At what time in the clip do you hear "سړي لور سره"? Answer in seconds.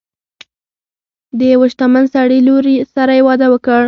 2.15-3.11